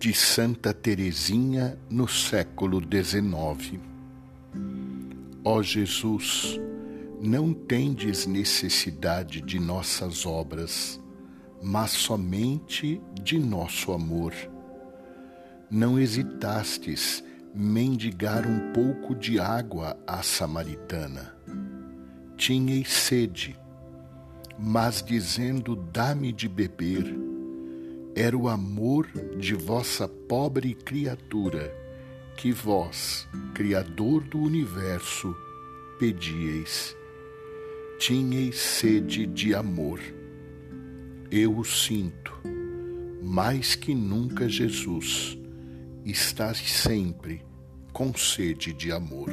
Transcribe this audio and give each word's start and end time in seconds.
de 0.00 0.14
Santa 0.14 0.72
Teresinha 0.72 1.78
no 1.90 2.08
século 2.08 2.80
XIX. 2.80 3.78
Ó 5.44 5.62
Jesus, 5.62 6.58
não 7.20 7.52
tendes 7.52 8.26
necessidade 8.26 9.42
de 9.42 9.60
nossas 9.60 10.24
obras, 10.24 10.98
mas 11.62 11.90
somente 11.90 12.98
de 13.22 13.38
nosso 13.38 13.92
amor. 13.92 14.32
Não 15.70 15.98
hesitastes 15.98 17.22
mendigar 17.54 18.46
um 18.46 18.72
pouco 18.72 19.14
de 19.14 19.38
água 19.38 19.98
à 20.06 20.22
samaritana. 20.22 21.36
Tinhais 22.38 22.90
sede, 22.90 23.54
mas 24.58 25.02
dizendo: 25.02 25.76
Dá-me 25.76 26.32
de 26.32 26.48
beber 26.48 27.29
era 28.14 28.36
o 28.36 28.48
amor 28.48 29.06
de 29.38 29.54
vossa 29.54 30.08
pobre 30.08 30.74
criatura, 30.74 31.74
que 32.36 32.52
vós, 32.52 33.28
Criador 33.54 34.22
do 34.24 34.38
universo, 34.38 35.34
pedieis. 35.98 36.96
Tinhais 37.98 38.58
sede 38.58 39.26
de 39.26 39.54
amor. 39.54 40.00
Eu 41.30 41.58
o 41.58 41.64
sinto, 41.64 42.32
mais 43.22 43.74
que 43.74 43.94
nunca, 43.94 44.48
Jesus, 44.48 45.38
estás 46.04 46.58
sempre 46.58 47.44
com 47.92 48.14
sede 48.14 48.72
de 48.72 48.90
amor. 48.90 49.30